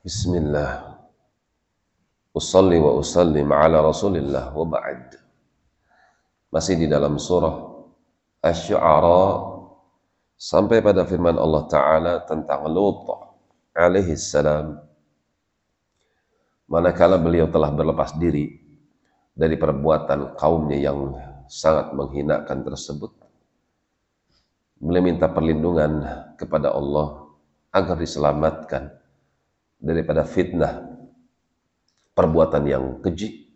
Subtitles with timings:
[0.00, 0.96] Bismillah.
[2.32, 5.12] Usalli wa usallim ala rasulillah wa ba'd.
[6.48, 7.84] Masih di dalam surah
[8.40, 9.44] Ash-Shu'ara
[10.40, 13.12] Sampai pada firman Allah Ta'ala tentang Lut
[13.76, 14.80] alaihi salam.
[16.64, 18.56] Manakala beliau telah berlepas diri
[19.36, 21.12] dari perbuatan kaumnya yang
[21.44, 23.12] sangat menghinakan tersebut
[24.80, 26.08] Beliau minta perlindungan
[26.40, 27.28] kepada Allah
[27.68, 28.99] agar diselamatkan
[29.80, 30.84] daripada fitnah
[32.12, 33.48] perbuatan yang keji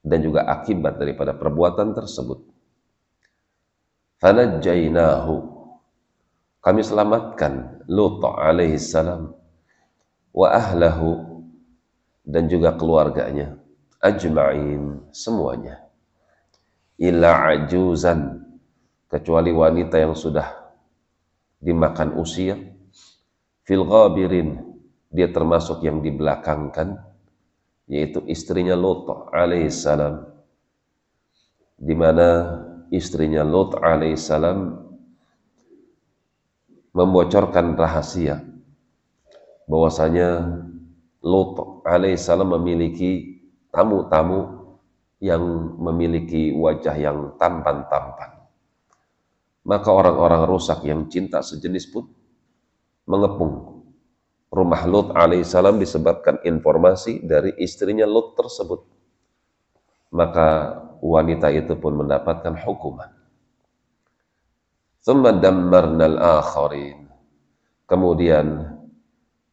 [0.00, 2.40] dan juga akibat daripada perbuatan tersebut.
[4.20, 5.34] Fanajjainahu
[6.60, 9.32] kami selamatkan Lut alaihi salam
[10.32, 11.40] wa ahlahu
[12.24, 13.56] dan juga keluarganya
[14.00, 15.84] ajma'in semuanya.
[17.00, 18.44] Illa ajuzan
[19.08, 20.52] kecuali wanita yang sudah
[21.60, 22.56] dimakan usia.
[23.64, 24.69] Fil ghabirin
[25.10, 27.02] dia termasuk yang dibelakangkan
[27.90, 30.22] yaitu istrinya Lot alaihissalam
[31.74, 32.28] di mana
[32.94, 34.78] istrinya Lot alaihissalam
[36.94, 38.38] membocorkan rahasia
[39.66, 40.62] bahwasanya
[41.26, 43.42] Lot alaihissalam memiliki
[43.74, 44.60] tamu-tamu
[45.20, 45.42] yang
[45.76, 48.40] memiliki wajah yang tampan-tampan.
[49.68, 52.08] Maka orang-orang rusak yang cinta sejenis pun
[53.04, 53.69] mengepung
[54.50, 58.82] rumah Lut alaihissalam disebabkan informasi dari istrinya Lut tersebut.
[60.10, 63.14] Maka wanita itu pun mendapatkan hukuman.
[65.06, 66.18] Thumma dammarnal.
[67.86, 68.46] Kemudian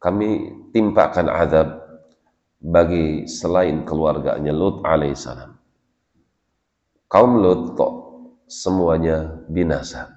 [0.02, 0.28] kami
[0.74, 1.78] timpakan azab
[2.58, 5.54] bagi selain keluarganya Lut alaihissalam.
[7.06, 7.78] Kaum Lut
[8.50, 10.10] semuanya binasa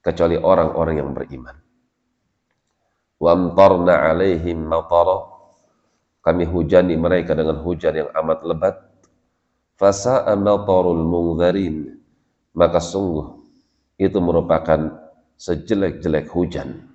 [0.00, 1.65] kecuali orang-orang yang beriman
[3.20, 5.32] wamtarna alaihim matara.
[6.24, 8.76] Kami hujani mereka dengan hujan yang amat lebat.
[9.76, 12.00] Fasa'a matarul mungdharin
[12.56, 13.44] maka sungguh
[14.00, 15.06] itu merupakan
[15.36, 16.90] sejelek-jelek hujan.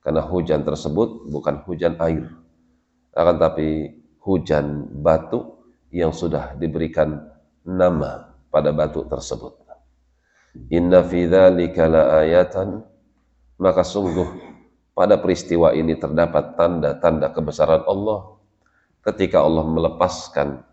[0.00, 2.26] Karena hujan tersebut bukan hujan air.
[3.12, 5.60] Akan tapi hujan batu
[5.92, 7.22] yang sudah diberikan
[7.62, 9.66] nama pada batu tersebut.
[10.72, 11.84] Inna fi dzalika
[13.60, 14.55] maka sungguh
[14.96, 18.40] pada peristiwa ini terdapat tanda-tanda kebesaran Allah
[19.04, 20.64] ketika Allah melepaskan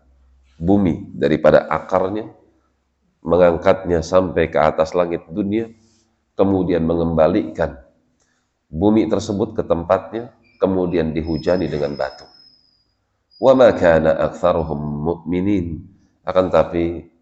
[0.56, 2.32] bumi daripada akarnya,
[3.20, 5.68] mengangkatnya sampai ke atas langit dunia,
[6.40, 7.84] kemudian mengembalikan
[8.72, 12.24] bumi tersebut ke tempatnya, kemudian dihujani dengan batu.
[13.36, 15.84] Wa ma kana aktsaruhum mu'minin.
[16.24, 17.12] Akan tapi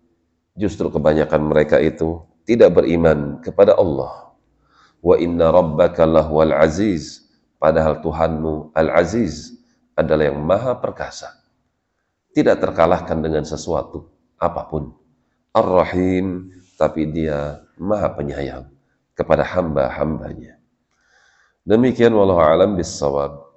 [0.54, 4.21] justru kebanyakan mereka itu tidak beriman kepada Allah
[5.02, 7.26] wa inna rabbaka lahwal aziz.
[7.58, 9.54] Padahal Tuhanmu al-aziz
[9.94, 11.30] adalah yang maha perkasa.
[12.32, 14.08] Tidak terkalahkan dengan sesuatu
[14.40, 14.90] apa pun.
[15.54, 18.66] Ar-rahim tapi dia maha penyayang
[19.14, 20.58] kepada hamba-hambanya.
[21.62, 23.51] Demikian wallahu alam bisawab